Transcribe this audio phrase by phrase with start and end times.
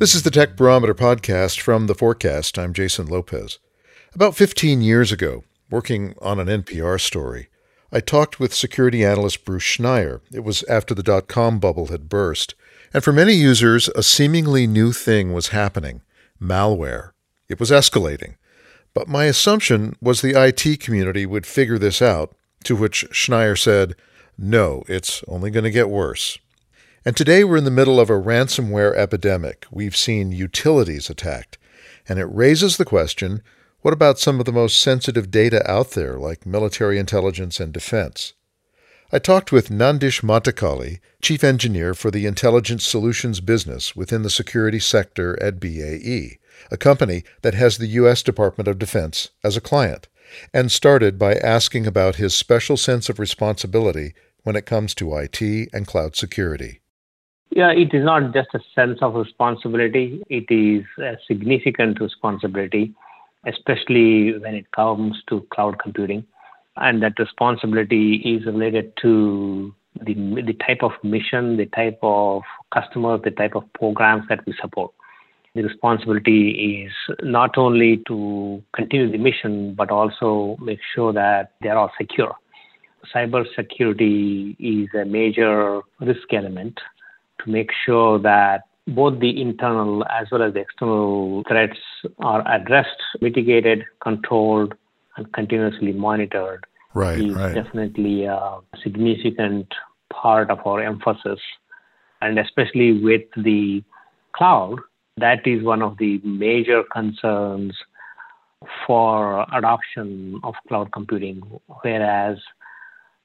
[0.00, 2.58] This is the Tech Barometer podcast from The Forecast.
[2.58, 3.58] I'm Jason Lopez.
[4.14, 7.48] About 15 years ago, working on an NPR story,
[7.92, 10.22] I talked with security analyst Bruce Schneier.
[10.32, 12.54] It was after the dot com bubble had burst.
[12.94, 16.00] And for many users, a seemingly new thing was happening
[16.40, 17.10] malware.
[17.50, 18.36] It was escalating.
[18.94, 23.96] But my assumption was the IT community would figure this out, to which Schneier said,
[24.38, 26.38] No, it's only going to get worse.
[27.02, 29.64] And today we're in the middle of a ransomware epidemic.
[29.70, 31.56] We've seen utilities attacked.
[32.06, 33.42] And it raises the question
[33.80, 38.34] what about some of the most sensitive data out there, like military intelligence and defense?
[39.10, 44.78] I talked with Nandish Matakali, Chief Engineer for the Intelligence Solutions business within the security
[44.78, 46.38] sector at BAE,
[46.70, 48.22] a company that has the U.S.
[48.22, 50.08] Department of Defense as a client,
[50.52, 55.40] and started by asking about his special sense of responsibility when it comes to IT
[55.72, 56.80] and cloud security.
[57.50, 62.94] Yeah, it is not just a sense of responsibility, it is a significant responsibility,
[63.44, 66.24] especially when it comes to cloud computing.
[66.76, 73.22] And that responsibility is related to the, the type of mission, the type of customers,
[73.24, 74.92] the type of programs that we support.
[75.56, 81.68] The responsibility is not only to continue the mission, but also make sure that they
[81.68, 82.36] are all secure.
[83.12, 86.78] Cybersecurity is a major risk element
[87.44, 91.78] to make sure that both the internal as well as the external threats
[92.18, 94.74] are addressed, mitigated, controlled,
[95.16, 96.64] and continuously monitored.
[96.92, 97.54] Right, is right.
[97.54, 99.68] definitely a significant
[100.12, 101.38] part of our emphasis.
[102.20, 103.82] And especially with the
[104.32, 104.80] cloud,
[105.16, 107.74] that is one of the major concerns
[108.86, 111.42] for adoption of cloud computing.
[111.82, 112.38] Whereas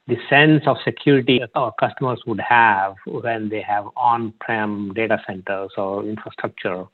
[0.07, 6.03] the sense of security our customers would have when they have on-prem data centers or
[6.03, 6.85] infrastructure,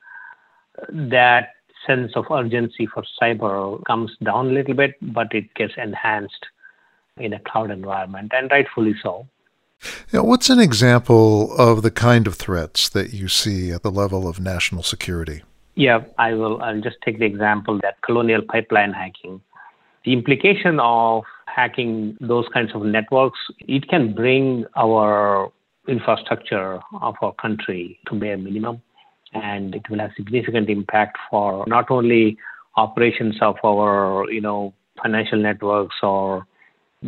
[0.90, 1.50] that
[1.85, 6.46] sense of urgency for cyber comes down a little bit, but it gets enhanced
[7.18, 9.28] in a cloud environment, and rightfully so.
[10.14, 14.28] Yeah, what's an example of the kind of threats that you see at the level
[14.28, 15.41] of national security?
[15.75, 16.62] Yeah, I will.
[16.62, 19.41] I'll just take the example that colonial pipeline hacking.
[20.06, 25.51] The implication of hacking those kinds of networks, it can bring our
[25.88, 28.81] infrastructure of our country to bare minimum.
[29.34, 32.38] And it will have significant impact for not only
[32.75, 36.45] operations of our, you know, financial networks or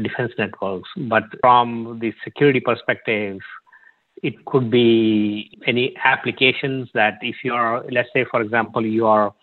[0.01, 3.39] defense networks, but from the security perspective,
[4.23, 9.33] it could be any applications that if you're, let's say, for example, you are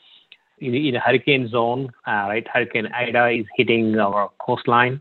[0.60, 2.46] in, in a hurricane zone, uh, right?
[2.52, 5.00] Hurricane Ida is hitting our coastline,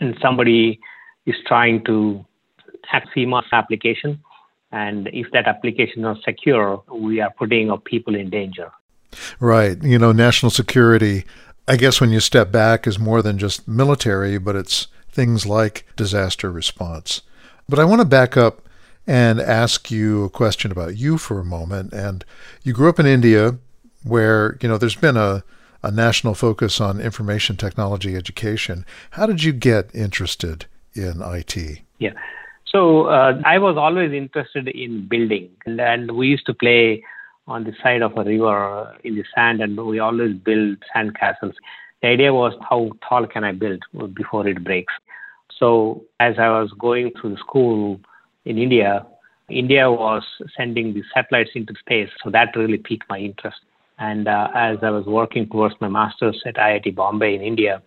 [0.00, 0.80] and somebody
[1.26, 2.24] is trying to
[2.84, 4.20] hack FEMA application.
[4.72, 8.70] And if that application is secure, we are putting our people in danger.
[9.40, 9.82] Right.
[9.82, 11.24] You know, national security,
[11.66, 15.86] I guess when you step back, is more than just military, but it's things like
[15.96, 17.22] disaster response.
[17.68, 18.62] But I want to back up
[19.06, 21.92] and ask you a question about you for a moment.
[21.92, 22.24] And
[22.62, 23.58] you grew up in India,
[24.06, 25.42] where you know there's been a,
[25.82, 28.84] a national focus on information technology education.
[29.10, 31.80] How did you get interested in IT?
[31.98, 32.12] Yeah.
[32.66, 37.02] So uh, I was always interested in building, and, and we used to play
[37.46, 41.54] on the side of a river in the sand, and we always build sand castles.
[42.02, 43.82] The idea was how tall can I build
[44.14, 44.92] before it breaks.
[45.58, 48.00] So as I was going through school
[48.44, 49.06] in India,
[49.48, 50.24] India was
[50.56, 53.58] sending the satellites into space, so that really piqued my interest.
[53.98, 57.82] And uh, as I was working towards my master's at IIT Bombay in India,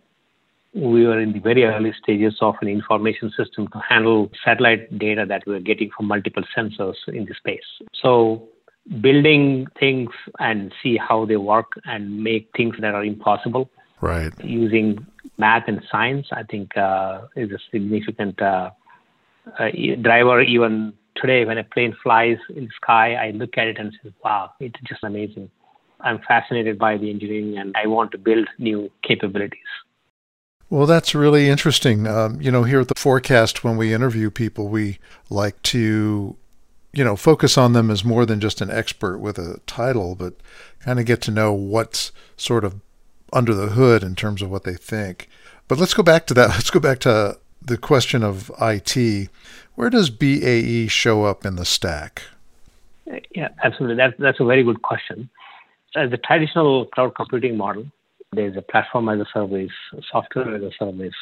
[0.74, 5.26] we were in the very early stages of an information system to handle satellite data
[5.28, 7.64] that we were getting from multiple sensors in the space.
[8.02, 8.48] So
[9.02, 10.10] building things
[10.40, 13.70] and see how they work and make things that are impossible.
[14.02, 14.32] Right.
[14.44, 15.06] Using
[15.38, 18.72] math and science, I think, uh, is a significant uh,
[19.60, 19.70] uh,
[20.02, 20.42] driver.
[20.42, 24.14] Even today, when a plane flies in the sky, I look at it and say,
[24.24, 25.50] "Wow, it's just amazing."
[26.02, 29.60] I'm fascinated by the engineering and I want to build new capabilities.
[30.70, 32.06] Well, that's really interesting.
[32.06, 35.00] Um, you know, here at the forecast, when we interview people, we
[35.30, 36.36] like to,
[36.94, 40.36] you know, focus on them as more than just an expert with a title, but
[40.80, 42.80] kind of get to know what's sort of
[43.34, 45.28] under the hood in terms of what they think.
[45.68, 46.50] But let's go back to that.
[46.50, 49.30] Let's go back to the question of IT.
[49.76, 52.24] Where does BAE show up in the stack?
[53.36, 53.96] Yeah, absolutely.
[53.96, 55.30] That's that's a very good question.
[55.96, 57.86] As the traditional cloud computing model,
[58.32, 59.72] there's a platform as a service,
[60.12, 61.16] software as a service,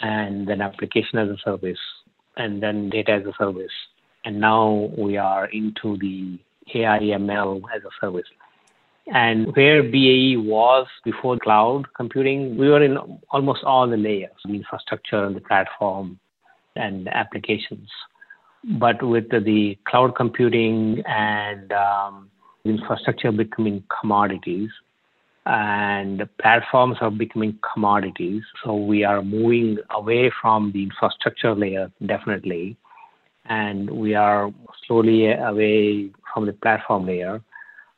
[0.00, 1.78] and then application as a service,
[2.36, 3.72] and then data as a service.
[4.24, 6.38] And now we are into the
[6.74, 8.26] AI ML as a service.
[9.12, 12.96] And where BAE was before cloud computing, we were in
[13.30, 16.18] almost all the layers, the infrastructure and the platform
[16.76, 17.88] and applications.
[18.78, 22.30] But with the, the cloud computing and um,
[22.64, 24.70] infrastructure becoming commodities,
[25.46, 28.42] and platforms are becoming commodities.
[28.62, 32.76] So we are moving away from the infrastructure layer, definitely,
[33.46, 34.52] and we are
[34.86, 37.42] slowly away from the platform layer,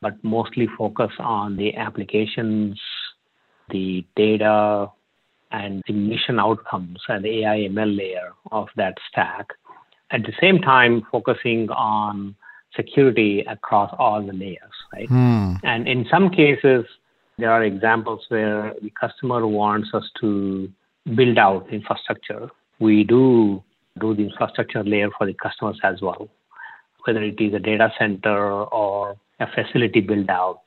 [0.01, 2.79] but mostly focus on the applications,
[3.69, 4.89] the data,
[5.51, 9.49] and the mission outcomes and the AI ML layer of that stack.
[10.11, 12.35] At the same time, focusing on
[12.75, 15.07] security across all the layers, right?
[15.07, 15.53] Hmm.
[15.63, 16.85] And in some cases,
[17.37, 20.71] there are examples where the customer wants us to
[21.15, 22.49] build out infrastructure.
[22.79, 23.63] We do
[23.99, 26.27] do the infrastructure layer for the customers as well,
[27.05, 30.61] whether it is a data center or a facility build out.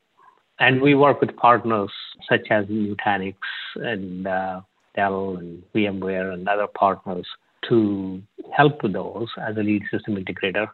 [0.59, 1.91] And we work with partners
[2.29, 3.37] such as Nutanix
[3.77, 4.61] and uh,
[4.95, 7.27] Dell and VMware and other partners
[7.69, 8.23] to
[8.57, 10.69] help with those as a lead system integrator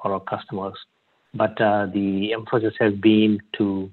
[0.00, 0.74] for our customers.
[1.34, 3.90] But uh, the emphasis has been to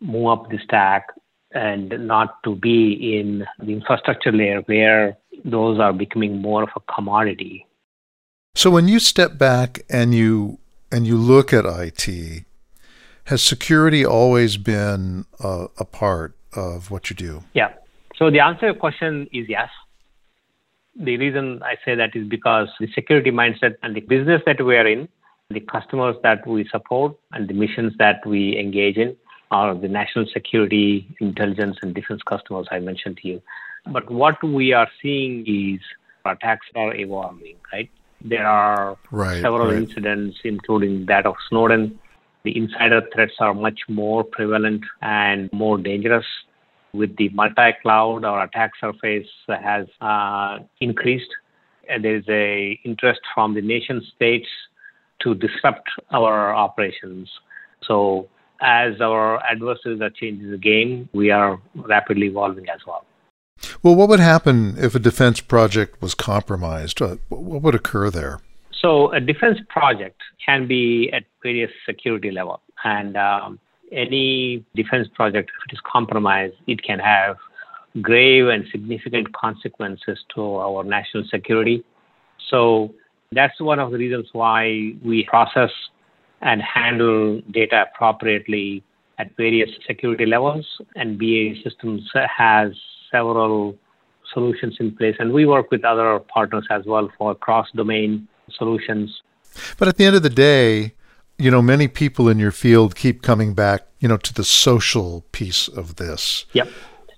[0.00, 1.08] move up the stack
[1.52, 6.80] and not to be in the infrastructure layer where those are becoming more of a
[6.92, 7.66] commodity.
[8.54, 10.58] So when you step back and you
[10.92, 12.44] and you look at IT,
[13.24, 17.42] has security always been a, a part of what you do?
[17.54, 17.72] Yeah.
[18.16, 19.70] So the answer to your question is yes.
[20.96, 24.76] The reason I say that is because the security mindset and the business that we
[24.76, 25.08] are in,
[25.50, 29.16] the customers that we support, and the missions that we engage in
[29.50, 33.42] are the national security, intelligence, and defense customers I mentioned to you.
[33.92, 35.80] But what we are seeing is
[36.24, 37.90] attacks are evolving, right?
[38.22, 39.76] There are right, several right.
[39.76, 41.98] incidents, including that of Snowden.
[42.44, 46.24] The insider threats are much more prevalent and more dangerous.
[46.94, 51.30] With the multi-cloud, our attack surface has uh, increased.
[51.88, 54.48] And there is a interest from the nation states
[55.24, 57.28] to disrupt our operations.
[57.82, 58.28] So
[58.60, 63.04] as our adversaries are changing the game, we are rapidly evolving as well.
[63.82, 67.00] Well, what would happen if a defense project was compromised?
[67.00, 68.40] Uh, what would occur there?
[68.80, 73.58] So, a defense project can be at various security level, and um,
[73.92, 77.36] any defense project, if it is compromised, it can have
[78.02, 81.84] grave and significant consequences to our national security.
[82.50, 82.92] So,
[83.36, 85.70] that's one of the reasons why we process
[86.40, 88.82] and handle data appropriately
[89.18, 90.66] at various security levels.
[90.94, 92.72] And BAE Systems has
[93.10, 93.76] several
[94.32, 95.16] solutions in place.
[95.18, 98.28] And we work with other partners as well for cross domain
[98.58, 99.22] solutions.
[99.78, 100.94] But at the end of the day,
[101.38, 105.24] you know, many people in your field keep coming back, you know, to the social
[105.32, 106.44] piece of this.
[106.52, 106.68] Yep.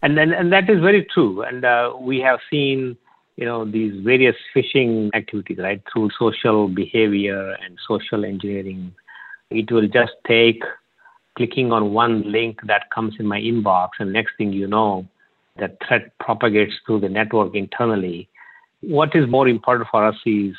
[0.03, 1.43] And, and, and that is very true.
[1.43, 2.97] And uh, we have seen,
[3.37, 8.95] you know, these various phishing activities, right, through social behavior and social engineering
[9.51, 10.63] it will just take
[11.37, 15.07] clicking on one link that comes in my inbox, and next thing you know,
[15.57, 18.29] the threat propagates through the network internally.
[18.81, 20.55] What is more important for us is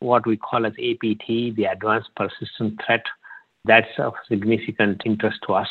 [0.00, 3.04] what we call as APT, the Advanced Persistent Threat.
[3.64, 5.68] That's of significant interest to us.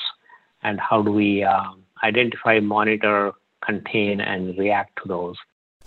[0.64, 1.72] And how do we uh,
[2.04, 3.32] identify, monitor,
[3.66, 5.36] contain, and react to those?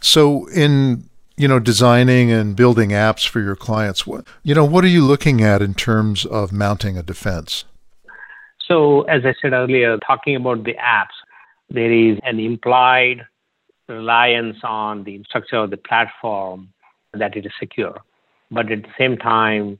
[0.01, 4.85] So, in you know, designing and building apps for your clients, what, you know, what
[4.85, 7.65] are you looking at in terms of mounting a defense?
[8.69, 11.17] So, as I said earlier, talking about the apps,
[11.71, 13.27] there is an implied
[13.89, 16.69] reliance on the structure of the platform
[17.15, 18.03] that it is secure.
[18.51, 19.79] But at the same time,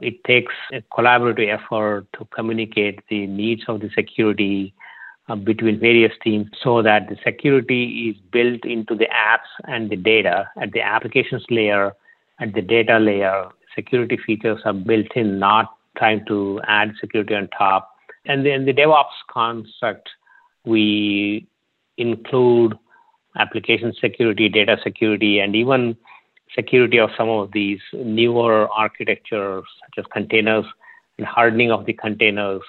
[0.00, 4.74] it takes a collaborative effort to communicate the needs of the security
[5.28, 9.96] Uh, between various teams so that the security is built into the apps and the
[9.96, 11.92] data at the applications layer,
[12.40, 13.48] at the data layer.
[13.74, 17.94] Security features are built in, not trying to add security on top.
[18.24, 20.08] And then the DevOps construct,
[20.64, 21.46] we
[21.98, 22.78] include
[23.36, 25.94] application security, data security, and even
[26.54, 30.64] security of some of these newer architectures, such as containers
[31.18, 32.62] and hardening of the containers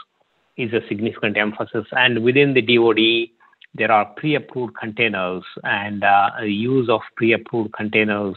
[0.59, 1.87] is a significant emphasis.
[1.93, 3.29] And within the DoD,
[3.73, 8.35] there are pre-approved containers, and uh, use of pre-approved containers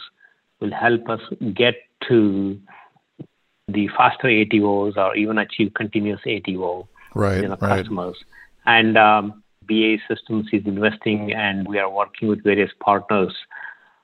[0.60, 1.20] will help us
[1.54, 1.74] get
[2.08, 2.60] to
[3.68, 7.78] the faster ATOs or even achieve continuous ATO right, in our right.
[7.78, 8.16] customers.
[8.66, 13.34] And um, BAE Systems is investing, and we are working with various partners,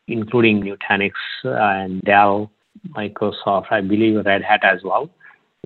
[0.08, 1.12] including Nutanix
[1.44, 2.50] and Dell,
[2.96, 5.10] Microsoft, I believe Red Hat as well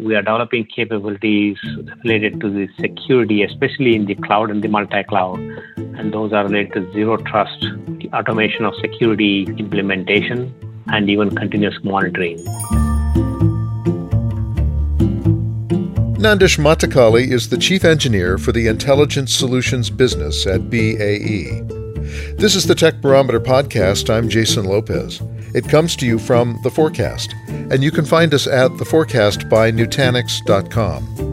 [0.02, 1.58] We are developing capabilities
[2.02, 5.38] related to the security, especially in the cloud and the multi cloud.
[5.76, 10.52] And those are related to zero trust, the automation of security implementation,
[10.88, 12.38] and even continuous monitoring.
[16.18, 21.71] Nandish Matakali is the chief engineer for the Intelligence Solutions business at BAE.
[22.36, 24.10] This is the Tech Barometer podcast.
[24.10, 25.20] I'm Jason Lopez.
[25.54, 29.48] It comes to you from The Forecast, and you can find us at The Forecast
[29.48, 31.31] by Nutanix.com.